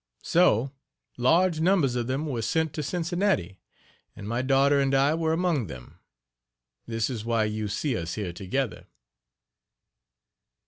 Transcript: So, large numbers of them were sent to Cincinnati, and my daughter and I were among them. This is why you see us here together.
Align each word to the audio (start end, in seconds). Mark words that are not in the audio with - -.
So, 0.23 0.71
large 1.15 1.59
numbers 1.59 1.95
of 1.95 2.07
them 2.07 2.25
were 2.25 2.41
sent 2.41 2.73
to 2.73 2.81
Cincinnati, 2.81 3.59
and 4.15 4.27
my 4.27 4.41
daughter 4.41 4.79
and 4.79 4.95
I 4.95 5.13
were 5.13 5.31
among 5.31 5.67
them. 5.67 5.99
This 6.87 7.07
is 7.07 7.23
why 7.23 7.43
you 7.43 7.67
see 7.67 7.95
us 7.95 8.15
here 8.15 8.33
together. 8.33 8.87